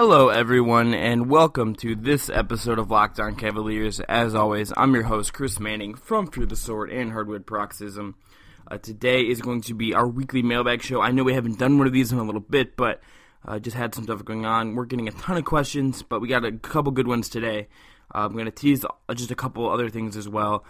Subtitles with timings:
[0.00, 3.98] Hello, everyone, and welcome to this episode of Locked On Cavaliers.
[3.98, 8.14] As always, I'm your host, Chris Manning from Fear the Sword and Hardwood Paroxysm.
[8.70, 11.00] Uh, today is going to be our weekly mailbag show.
[11.00, 13.02] I know we haven't done one of these in a little bit, but
[13.44, 14.76] uh, just had some stuff going on.
[14.76, 17.66] We're getting a ton of questions, but we got a couple good ones today.
[18.14, 20.64] Uh, I'm going to tease just a couple other things as well,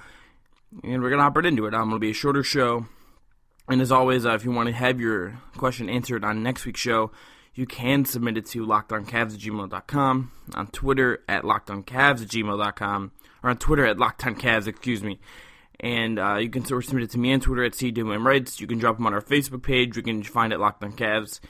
[0.82, 1.74] and we're going to hop right into it.
[1.74, 2.86] I'm going to be a shorter show.
[3.68, 6.80] And as always, uh, if you want to have your question answered on next week's
[6.80, 7.10] show,
[7.58, 13.10] you can submit it to lockedoncavs at gmail.com, on Twitter at lockedoncavs at gmail.com,
[13.42, 15.18] or on Twitter at lockedoncavs, excuse me.
[15.80, 18.96] And uh, you can submit it to me on Twitter at CWM You can drop
[18.98, 19.96] them on our Facebook page.
[19.96, 21.40] You can find it at Locked on Cavs.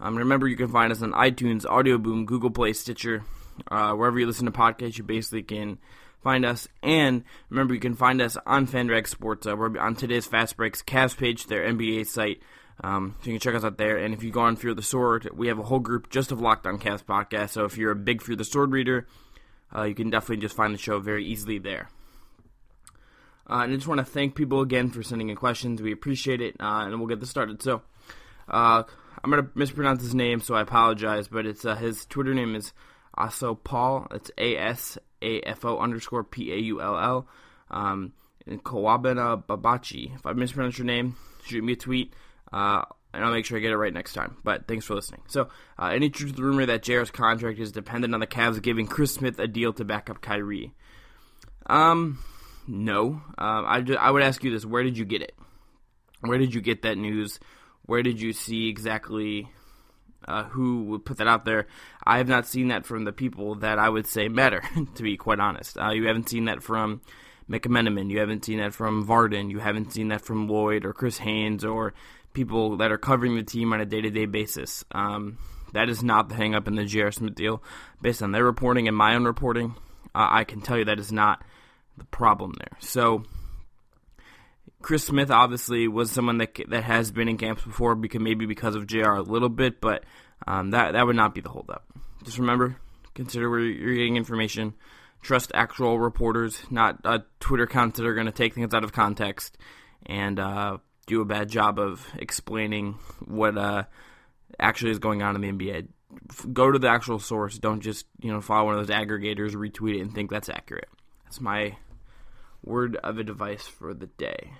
[0.00, 3.22] Um, remember, you can find us on iTunes, Audio Boom, Google Play, Stitcher,
[3.70, 4.98] uh, wherever you listen to podcasts.
[4.98, 5.78] You basically can
[6.24, 6.66] find us.
[6.82, 9.46] And remember, you can find us on FanRag Sports.
[9.46, 12.42] Uh, we're on today's Fast Breaks Cavs page, their NBA site.
[12.82, 13.96] Um, so you can check us out there.
[13.96, 16.40] And if you go on Fear the Sword, we have a whole group just of
[16.40, 17.50] Locked On Cavs podcast.
[17.50, 19.06] So if you're a big Fear the Sword reader,
[19.74, 21.88] uh, you can definitely just find the show very easily there.
[23.48, 25.82] Uh, and I just want to thank people again for sending in questions.
[25.82, 27.62] We appreciate it, uh, and we'll get this started.
[27.62, 27.82] So,
[28.48, 28.84] uh,
[29.22, 32.54] I'm going to mispronounce his name, so I apologize, but it's uh, his Twitter name
[32.54, 32.72] is
[33.16, 34.06] Aso Paul.
[34.10, 37.28] It's A S A F O underscore P A U L L.
[37.70, 38.12] Um,
[38.48, 40.14] Kawabena Babachi.
[40.14, 42.12] If I mispronounce your name, shoot me a tweet.
[42.52, 42.82] Uh,
[43.14, 44.36] and I'll make sure I get it right next time.
[44.42, 45.22] But thanks for listening.
[45.28, 45.48] So,
[45.78, 48.86] uh, any truth to the rumor that JR's contract is dependent on the Cavs giving
[48.86, 50.72] Chris Smith a deal to back up Kyrie?
[51.66, 52.18] Um,
[52.66, 53.22] no.
[53.38, 55.34] Um, I, I would ask you this: Where did you get it?
[56.20, 57.38] Where did you get that news?
[57.84, 59.48] Where did you see exactly
[60.26, 61.66] uh, who would put that out there?
[62.04, 64.62] I have not seen that from the people that I would say matter.
[64.94, 67.02] to be quite honest, uh, you haven't seen that from
[67.50, 68.10] McMenamin.
[68.10, 69.50] You haven't seen that from Vardon.
[69.50, 71.92] You haven't seen that from Lloyd or Chris Haynes or
[72.32, 74.84] people that are covering the team on a day to day basis.
[74.92, 75.38] Um,
[75.72, 77.10] that is not the hang up in the J.R.
[77.10, 77.62] Smith deal.
[78.00, 79.74] Based on their reporting and my own reporting,
[80.14, 81.42] uh, I can tell you that is not
[81.96, 82.78] the problem there.
[82.80, 83.24] So,
[84.82, 88.74] Chris Smith obviously was someone that that has been in camps before, because maybe because
[88.74, 89.16] of J.R.
[89.16, 90.04] a little bit, but
[90.46, 91.84] um, that that would not be the holdup.
[92.24, 92.76] Just remember,
[93.14, 94.74] consider where you're getting information.
[95.22, 98.92] Trust actual reporters, not uh, Twitter accounts that are going to take things out of
[98.92, 99.56] context
[100.06, 103.84] and uh, do a bad job of explaining what uh,
[104.58, 105.88] actually is going on in the NBA.
[106.52, 107.58] Go to the actual source.
[107.58, 110.88] Don't just you know follow one of those aggregators, retweet it, and think that's accurate.
[111.24, 111.76] That's my
[112.62, 114.52] word of advice for the day.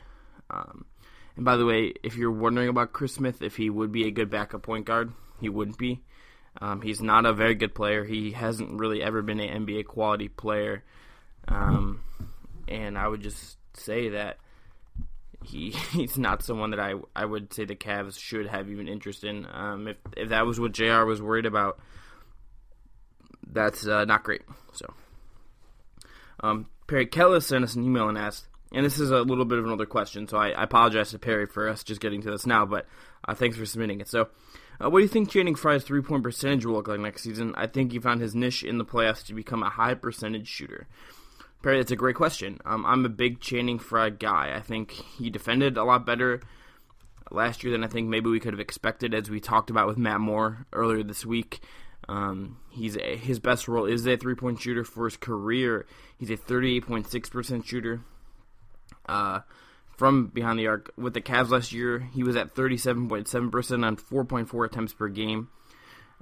[0.50, 0.86] Um,
[1.36, 4.10] and by the way, if you're wondering about Chris Smith, if he would be a
[4.10, 6.02] good backup point guard, he wouldn't be.
[6.60, 8.04] Um, he's not a very good player.
[8.04, 10.84] He hasn't really ever been an NBA quality player.
[11.48, 12.02] Um,
[12.69, 14.38] and I would just say that
[15.44, 19.25] he he's not someone that I I would say the Cavs should have even interest
[19.25, 19.47] in.
[19.53, 21.04] Um, if if that was what Jr.
[21.04, 21.78] was worried about,
[23.47, 24.42] that's uh, not great.
[24.72, 24.92] So,
[26.41, 29.58] um, Perry Keller sent us an email and asked, and this is a little bit
[29.58, 32.47] of another question, so I, I apologize to Perry for us just getting to this
[32.47, 32.86] now, but
[33.26, 34.08] uh, thanks for submitting it.
[34.08, 34.28] So,
[34.82, 37.54] uh, what do you think Channing Frye's three point percentage will look like next season?
[37.56, 40.86] I think he found his niche in the playoffs to become a high percentage shooter.
[41.62, 42.58] Perry, that's a great question.
[42.64, 44.52] Um, I'm a big Channing Frye guy.
[44.54, 46.40] I think he defended a lot better
[47.31, 49.96] last year than I think maybe we could have expected, as we talked about with
[49.96, 51.60] Matt Moore earlier this week.
[52.08, 55.87] Um, he's a, his best role is a three point shooter for his career.
[56.19, 58.00] He's a 38.6% shooter.
[59.06, 59.40] Uh,
[59.96, 64.66] from behind the arc with the Cavs last year, he was at 37.7% on 4.4
[64.66, 65.48] attempts per game.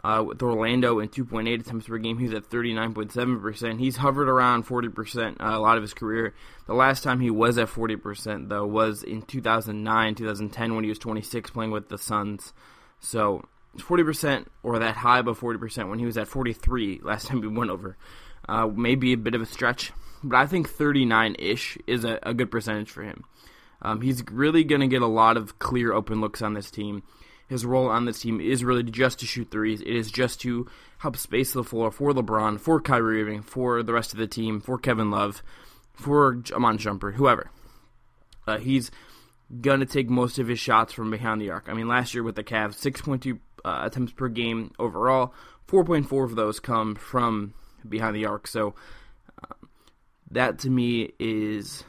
[0.03, 3.79] Uh, with Orlando in 2.8 attempts per game, he's at 39.7%.
[3.79, 6.35] He's hovered around 40% uh, a lot of his career.
[6.67, 10.99] The last time he was at 40%, though, was in 2009, 2010, when he was
[10.99, 12.55] 26 playing with the Suns.
[12.99, 13.45] So,
[13.77, 17.71] 40% or that high above 40% when he was at 43 last time he went
[17.71, 17.97] over.
[18.49, 19.93] Uh, maybe a bit of a stretch,
[20.25, 23.25] but I think 39 ish is a, a, good percentage for him.
[23.83, 27.03] Um, he's really going to get a lot of clear open looks on this team.
[27.51, 29.81] His role on this team is really just to shoot threes.
[29.81, 30.69] It is just to
[30.99, 34.61] help space the floor for LeBron, for Kyrie Irving, for the rest of the team,
[34.61, 35.43] for Kevin Love,
[35.93, 37.51] for Iman Shumpert, whoever.
[38.47, 38.93] Uh, he's
[39.61, 41.69] going to take most of his shots from behind the arc.
[41.69, 45.35] I mean, last year with the Cavs, 6.2 uh, attempts per game overall,
[45.67, 47.55] 4.4 of those come from
[47.89, 48.47] behind the arc.
[48.47, 48.77] So
[49.43, 49.69] um,
[50.31, 51.83] that to me is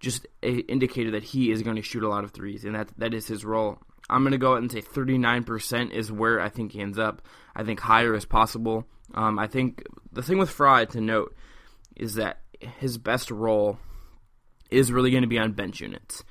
[0.00, 2.90] just a indicator that he is going to shoot a lot of threes, and that
[2.98, 3.78] that is his role.
[4.10, 7.22] I'm going to go out and say 39% is where I think he ends up.
[7.54, 8.86] I think higher is possible.
[9.14, 9.82] Um, I think
[10.12, 11.34] the thing with Frye to note
[11.96, 13.78] is that his best role
[14.70, 16.24] is really going to be on bench units.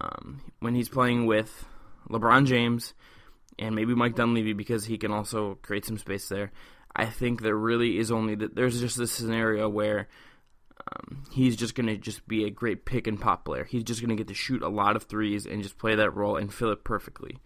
[0.00, 1.66] Um, when he's playing with
[2.10, 2.94] LeBron James
[3.58, 6.52] and maybe Mike Dunleavy because he can also create some space there,
[6.94, 10.08] I think there really is only that there's just this scenario where
[10.80, 13.64] um, he's just going to just be a great pick and pop player.
[13.64, 16.14] He's just going to get to shoot a lot of threes and just play that
[16.14, 17.38] role and fill it perfectly.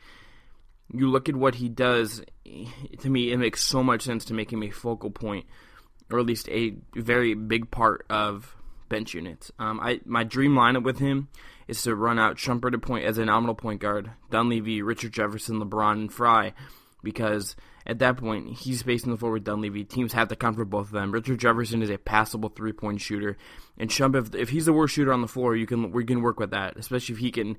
[0.92, 4.52] You look at what he does, to me, it makes so much sense to make
[4.52, 5.44] him a focal point,
[6.10, 8.56] or at least a very big part of
[8.88, 9.52] bench units.
[9.58, 11.28] Um, I my dream lineup with him
[11.66, 15.60] is to run out Shumpert to point as a nominal point guard, Dunleavy, Richard Jefferson,
[15.60, 16.54] LeBron, and Frye,
[17.02, 17.54] because
[17.88, 19.82] at that point, he's facing the with Dunleavy.
[19.82, 21.10] Teams have to count for both of them.
[21.10, 23.38] Richard Jefferson is a passable three point shooter,
[23.78, 26.20] and Shump, if, if he's the worst shooter on the floor, you can we can
[26.20, 27.56] work with that, especially if he can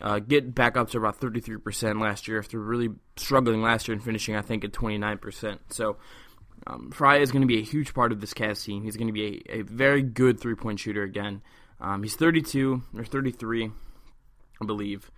[0.00, 4.04] uh, get back up to about 33% last year after really struggling last year and
[4.04, 5.58] finishing, I think, at 29%.
[5.70, 5.96] So
[6.66, 8.84] um, Frye is going to be a huge part of this Cavs team.
[8.84, 11.42] He's going to be a, a very good three point shooter again.
[11.80, 13.70] Um, he's 32 or 33,
[14.60, 15.10] I believe.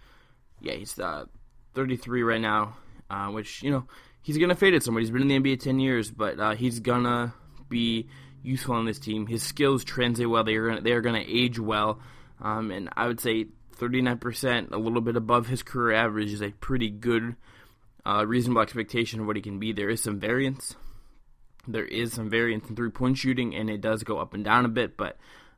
[0.61, 1.27] Yeah, he's uh,
[1.75, 2.77] 33 right now,
[3.11, 3.85] uh, which, you know,
[4.25, 5.01] he's gonna fade at somewhere.
[5.01, 7.33] He's been in the NBA ten years, but uh, he's gonna
[7.69, 8.09] be
[8.43, 9.29] useful on this team.
[9.29, 10.43] His skills translate well.
[10.43, 12.01] They are gonna, they are gonna age well,
[12.41, 16.51] um, and I would say 39%, a little bit above his career average, is a
[16.51, 17.37] pretty good,
[18.07, 19.73] uh, reasonable expectation of what he can be.
[19.73, 20.75] There is some variance.
[21.67, 24.65] There is some variance in three point shooting, and it does go up and down
[24.65, 25.17] a bit, but.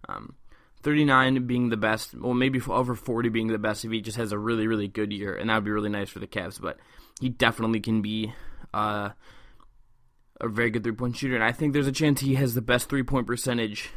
[0.08, 0.34] Um,
[0.82, 4.30] 39 being the best, well, maybe over 40 being the best if he just has
[4.30, 6.60] a really, really good year, and that would be really nice for the Cavs.
[6.60, 6.78] But
[7.20, 8.32] he definitely can be
[8.76, 9.10] uh,
[10.40, 12.60] a very good three point shooter, and I think there's a chance he has the
[12.62, 13.88] best three point percentage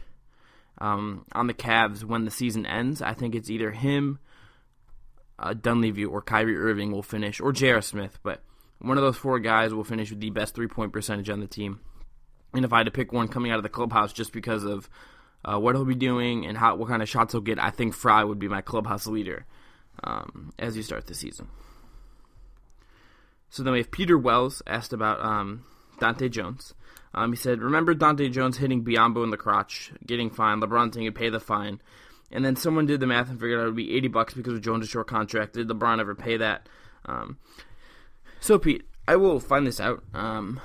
[0.79, 3.01] um, on the Cavs when the season ends.
[3.01, 4.19] I think it's either him,
[5.37, 7.81] uh, Dunleavy, or Kyrie Irving will finish, or J.R.
[7.81, 8.41] Smith, but
[8.79, 11.47] one of those four guys will finish with the best three point percentage on the
[11.47, 11.81] team.
[12.53, 14.89] And if I had to pick one coming out of the clubhouse just because of
[15.43, 17.93] uh, what he'll be doing and how what kind of shots he'll get, I think
[17.93, 19.45] Frye would be my clubhouse leader
[20.03, 21.49] um, as you start the season.
[23.49, 25.63] So then we have Peter Wells asked about um,
[25.99, 26.73] Dahntay Jones.
[27.13, 30.61] Um, he said, "Remember Dahntay Jones hitting Biyombo in the crotch, getting fined.
[30.61, 31.81] LeBron saying he'd pay the fine,
[32.31, 34.53] and then someone did the math and figured out it would be eighty bucks because
[34.53, 35.53] of Jones' short contract.
[35.53, 36.69] Did LeBron ever pay that?
[37.05, 37.37] Um,
[38.39, 40.03] so Pete, I will find this out.
[40.13, 40.59] Um,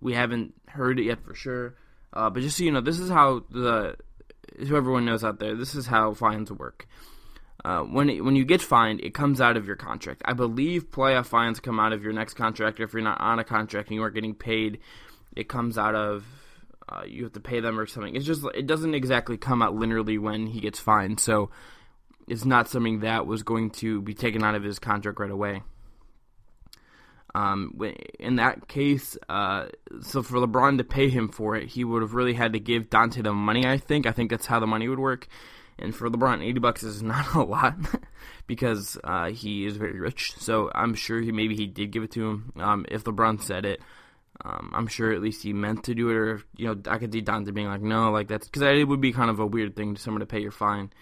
[0.00, 1.74] we haven't heard it yet for sure,
[2.14, 3.96] uh, but just so you know, this is how the
[4.58, 5.54] who everyone knows out there.
[5.54, 6.86] This is how fines work.
[7.64, 10.22] Uh, when it, when you get fined, it comes out of your contract.
[10.24, 12.80] I believe playoff fines come out of your next contract.
[12.80, 14.78] If you're not on a contract and you aren't getting paid,
[15.34, 16.24] it comes out of
[16.88, 18.14] uh, you have to pay them or something.
[18.14, 21.18] It's just it doesn't exactly come out linearly when he gets fined.
[21.18, 21.50] So
[22.28, 25.62] it's not something that was going to be taken out of his contract right away.
[27.34, 27.78] Um,
[28.18, 29.66] in that case, uh,
[30.00, 32.88] so for LeBron to pay him for it, he would have really had to give
[32.88, 33.66] Dahntay the money.
[33.66, 34.06] I think.
[34.06, 35.28] I think that's how the money would work.
[35.78, 37.76] And for LeBron, 80 bucks is not a lot
[38.46, 40.34] because uh, he is very rich.
[40.38, 42.52] So I'm sure he maybe he did give it to him.
[42.56, 43.80] Um, if LeBron said it,
[44.44, 46.16] um, I'm sure at least he meant to do it.
[46.16, 49.00] Or you know, I could see Dahntay being like, no, like that's because it would
[49.00, 50.92] be kind of a weird thing to someone to pay your fine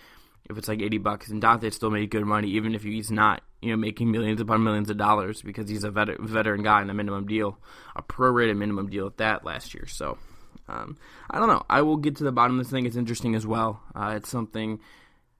[0.51, 1.29] if it's like 80 bucks.
[1.31, 4.63] And Dahntay still made good money, even if he's not you know making millions upon
[4.63, 7.59] millions of dollars because he's a vet- veteran guy in a minimum deal,
[7.97, 9.87] a prorated minimum deal at that last year.
[9.87, 10.19] So
[10.69, 10.97] um,
[11.31, 11.63] I don't know.
[11.69, 12.87] I will get to the bottom of this thing.
[12.87, 13.83] It's interesting as well.
[13.95, 14.81] Uh, it's something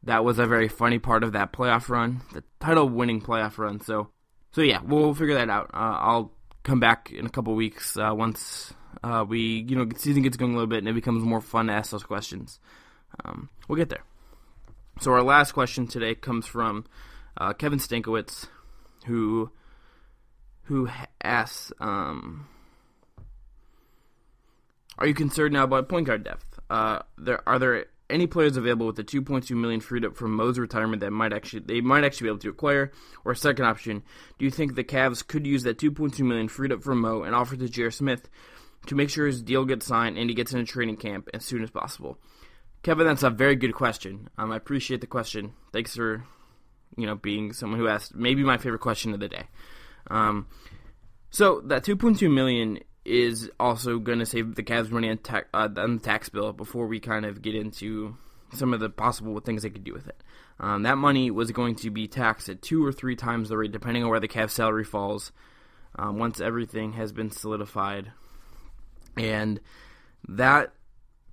[0.03, 3.81] that was a very funny part of that playoff run, the title winning playoff run.
[3.81, 4.09] So,
[4.53, 5.71] so yeah, we'll figure that out.
[5.73, 10.23] Uh, I'll come back in a couple weeks uh, once uh, we, you know, season
[10.23, 12.61] gets going a little bit and it becomes more fun to ask those questions.
[13.25, 14.05] Um, we'll get there.
[15.01, 16.85] So our last question today comes from
[17.37, 18.47] uh, Kevin Stankowitz,
[19.07, 19.51] who
[20.65, 20.89] who
[21.23, 21.73] asks.
[21.81, 22.47] Um,
[24.99, 26.61] are you concerned now about point guard depth?
[26.71, 30.59] Uh, there are there any players available with the 2.2 million freed up from Mo's
[30.59, 32.93] retirement that might actually they might actually be able to acquire?
[33.25, 34.03] Or second option,
[34.39, 37.35] do you think the Cavs could use that 2.2 million freed up from Mo and
[37.35, 37.91] offer to J.R.
[37.91, 38.29] Smith
[38.87, 41.63] to make sure his deal gets signed and he gets into training camp as soon
[41.63, 42.19] as possible?
[42.83, 44.29] Kevin, that's a very good question.
[44.37, 45.55] Um, I appreciate the question.
[45.73, 46.23] Thanks for,
[46.99, 49.45] you know, being someone who asked maybe my favorite question of the day.
[50.11, 50.49] Um,
[51.31, 55.69] so that 2.2 million is also going to save the Cavs money on, ta- uh,
[55.77, 58.17] on the tax bill before we kind of get into
[58.53, 60.23] some of the possible things they could do with it.
[60.61, 63.73] Um, that money was going to be taxed at two or three times the rate,
[63.73, 65.33] depending on where the Cavs salary falls.
[65.97, 68.11] Um, once everything has been solidified,
[69.17, 69.61] and
[70.27, 70.73] that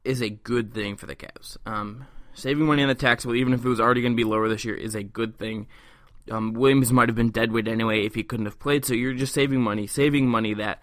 [0.04, 1.58] is a good thing for the Cavs.
[1.66, 4.24] Um, saving money on the tax bill, even if it was already going to be
[4.24, 5.68] lower this year, is a good thing.
[6.30, 9.14] Um, Williams might have been dead weight anyway if he couldn't have played, so you're
[9.14, 10.82] just saving money, saving money that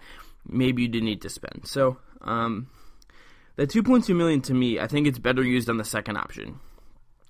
[0.49, 1.65] maybe you didn't need to spend.
[1.65, 2.69] So um,
[3.55, 6.59] the 2.2 million to me, I think it's better used on the second option.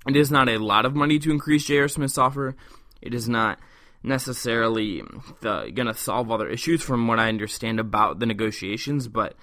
[0.08, 1.88] It is not a lot of money to increase J.R.
[1.88, 2.56] Smith's offer.
[3.02, 3.60] It is not
[4.02, 5.04] necessarily
[5.42, 9.36] going to solve other issues from what I understand about the negotiations, but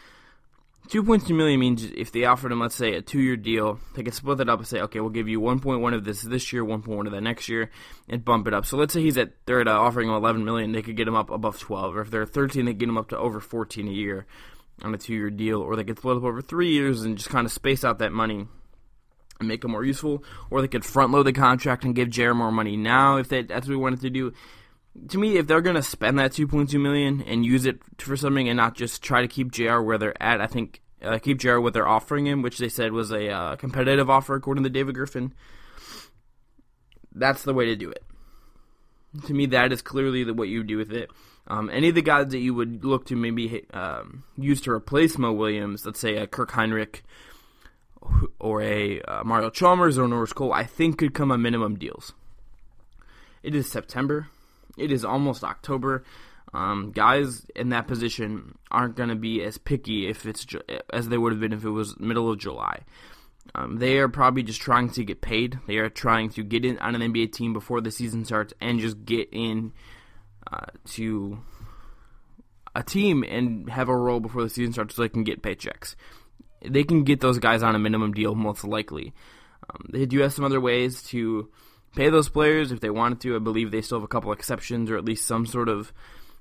[0.88, 4.40] 2.2 million means if they offered him, let's say, a two-year deal, they could split
[4.40, 7.12] it up and say, okay, we'll give you 1.1 of this this year, 1.1 of
[7.12, 7.70] that next year,
[8.08, 8.66] and bump it up.
[8.66, 11.08] So let's say he's at they're at uh, offering him 11 million, they could get
[11.08, 13.88] him up above 12, or if they're 13, they get him up to over 14
[13.88, 14.26] a year
[14.82, 17.46] on a two-year deal, or they could split up over three years and just kind
[17.46, 18.46] of space out that money
[19.38, 22.36] and make it more useful, or they could front load the contract and give Jared
[22.36, 22.76] more money.
[22.76, 24.32] Now if they, that's what we wanted to do
[25.08, 28.48] to me, if they're going to spend that 2.2 million and use it for something
[28.48, 31.58] and not just try to keep JR where they're at, I think uh, keep JR
[31.58, 34.94] what they're offering him, which they said was a uh, competitive offer according to David
[34.94, 35.34] Griffin.
[37.12, 38.04] That's the way to do it.
[39.26, 41.10] To me, that is clearly the, what you do with it.
[41.46, 45.16] Um, any of the guys that you would look to maybe um, use to replace
[45.16, 47.02] Mo Williams, let's say a Kirk Hinrich
[48.38, 52.12] or a uh, Mario Chalmers or Norris Cole, I think could come on minimum deals.
[53.42, 54.28] It is September.
[54.76, 56.04] It is almost October.
[56.54, 60.46] Um, guys in that position aren't going to be as picky if it's
[60.92, 62.80] as they would have been if it was middle of July.
[63.54, 65.58] Um, they are probably just trying to get paid.
[65.66, 68.80] They are trying to get in on an NBA team before the season starts and
[68.80, 69.72] just get in
[70.50, 71.38] uh, to
[72.74, 75.94] a team and have a role before the season starts so they can get paychecks.
[76.62, 79.14] They can get those guys on a minimum deal most likely.
[79.70, 81.50] Um, they do have some other ways to
[81.96, 83.34] pay those players if they wanted to.
[83.34, 85.92] I believe they still have a couple exceptions or at least some sort of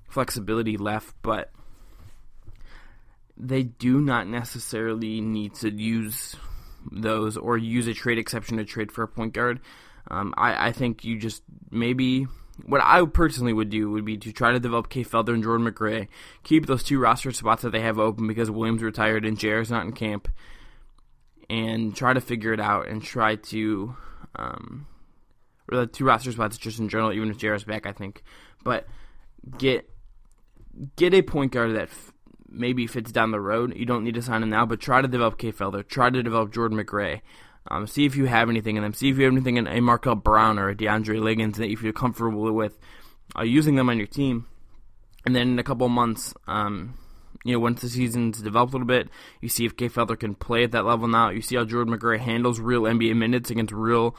[0.08, 1.52] flexibility left, but
[3.38, 6.36] they do not necessarily need to use
[6.92, 9.60] those or use a trade exception to trade for a point guard.
[10.12, 12.28] Um, I, I think you just maybe
[12.66, 15.68] what I personally would do would be to try to develop Kay Felder and Jordan
[15.68, 16.08] McRae,
[16.44, 19.86] keep those two roster spots that they have open because Williams retired and JR's not
[19.86, 20.30] in camp,
[21.50, 23.96] and try to figure it out and try to
[24.36, 24.88] um,
[25.72, 28.24] or the two roster spots just in general, even if JR's back, I think,
[28.64, 28.88] but
[29.58, 29.90] get
[30.96, 32.14] get a point guard that f-
[32.50, 33.76] maybe fits down the road.
[33.76, 35.88] You don't need to sign him now, but try to develop Kay Felder.
[35.88, 37.22] Try to develop Jordan McRae.
[37.70, 38.94] Um, see if you have anything in them.
[38.94, 41.78] See if you have anything in a Markel Brown or a DeAndre Liggins that you
[41.78, 42.78] feel comfortable with
[43.38, 44.46] uh, using them on your team.
[45.26, 46.96] And then in a couple months, um,
[47.44, 49.10] you know, once the season's developed a little bit,
[49.42, 51.30] you see if Kay Felder can play at that level now.
[51.30, 54.16] You see how Jordan McRae handles real NBA minutes against real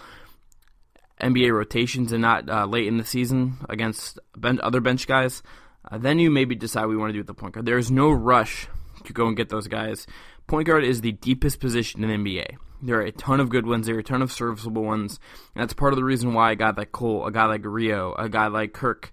[1.20, 5.42] NBA rotations and not uh, late in the season against other bench guys.
[5.90, 7.66] Uh, then you maybe decide we want to do with the point guard.
[7.66, 8.68] There is no rush
[9.04, 10.06] to go and get those guys.
[10.46, 12.56] Point guard is the deepest position in the NBA.
[12.82, 13.86] There are a ton of good ones.
[13.86, 15.18] There are a ton of serviceable ones.
[15.54, 18.12] And that's part of the reason why a guy like Cole, a guy like Rio,
[18.14, 19.12] a guy like Kirk,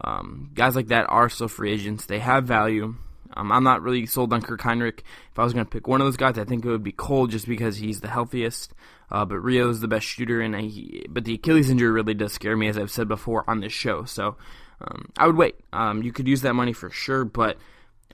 [0.00, 2.06] um, guys like that are still free agents.
[2.06, 2.96] They have value.
[3.34, 5.00] Um, I'm not really sold on Kirk Hinrich.
[5.32, 6.92] If I was going to pick one of those guys, I think it would be
[6.92, 8.72] Cole just because he's the healthiest.
[9.10, 10.70] Uh, but Rio is the best shooter, and I,
[11.08, 14.04] but the Achilles injury really does scare me, as I've said before on this show.
[14.04, 14.36] So
[14.80, 15.56] um, I would wait.
[15.72, 17.56] Um, you could use that money for sure, but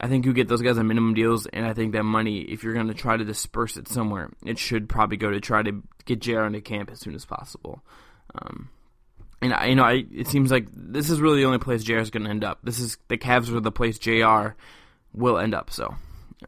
[0.00, 2.62] I think you get those guys on minimum deals, and I think that money, if
[2.62, 5.82] you're going to try to disperse it somewhere, it should probably go to try to
[6.04, 7.82] get JR into camp as soon as possible.
[8.34, 8.70] Um,
[9.40, 11.98] and I, you know, I, it seems like this is really the only place JR
[11.98, 12.60] is going to end up.
[12.62, 14.54] This is the Cavs are the place JR
[15.12, 15.70] will end up.
[15.70, 15.94] So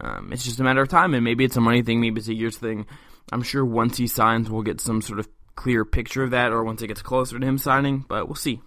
[0.00, 2.28] um, it's just a matter of time, and maybe it's a money thing, maybe it's
[2.28, 2.86] a years thing.
[3.33, 6.62] I'm sure once he signs, we'll get some sort of clear picture of that, or
[6.64, 8.04] once it gets closer to him signing.
[8.09, 8.61] But we'll see.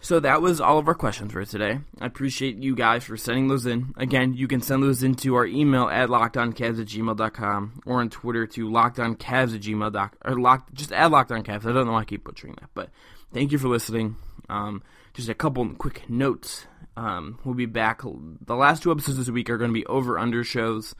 [0.00, 1.80] So that was all of our questions for today.
[2.00, 3.92] I appreciate you guys for sending those in.
[3.96, 8.46] Again, you can send those into our email at lockedOnCavs at gmail.com or on Twitter
[8.46, 11.66] to lockedOnCavs at gmail.com or lock, just add lockedOnCavs.
[11.66, 12.90] I don't know why I keep butchering that, but
[13.32, 14.16] thank you for listening.
[14.48, 14.82] Um,
[15.14, 16.66] just a couple quick notes.
[16.96, 18.02] Um, we'll be back.
[18.02, 20.94] The last two episodes this week are going to be over under shows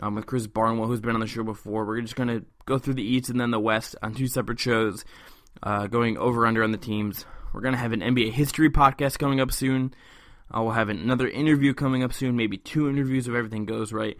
[0.00, 1.84] um, with Chris Barnwell, who's been on the show before.
[1.84, 4.60] We're just going to go through the East and then the West on two separate
[4.60, 5.04] shows,
[5.62, 7.24] uh, going over under on the teams.
[7.52, 9.94] We're going to have an NBA history podcast coming up soon.
[10.54, 14.16] Uh, we'll have another interview coming up soon, maybe two interviews if everything goes right.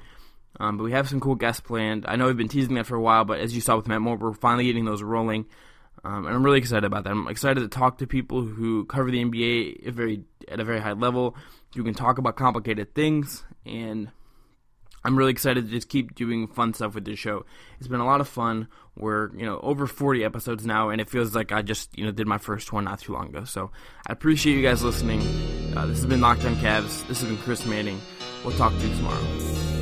[0.61, 2.05] Um, but we have some cool guests planned.
[2.09, 4.01] I know we've been teasing that for a while, but as you saw with Matt
[4.01, 5.47] Moore, we're finally getting those rolling.
[6.05, 7.11] Um, and I'm really excited about that.
[7.11, 10.81] I'm excited to talk to people who cover the NBA at, very, at a very
[10.81, 11.37] high level,
[11.75, 13.45] who can talk about complicated things.
[13.67, 14.11] And
[15.09, 17.47] I'm really excited to just keep doing fun stuff with this show.
[17.79, 18.69] It's been a lot of fun.
[18.95, 22.13] We're, you know, over 40 episodes now, and it feels like I just, you know,
[22.13, 23.45] did my first one not too long ago.
[23.45, 23.71] So
[24.07, 25.23] I appreciate you guys listening.
[25.75, 27.09] Uh, this has been Locked On Cavs.
[27.09, 27.99] This has been Chris Manning.
[28.45, 29.78] We'll talk to you tomorrow.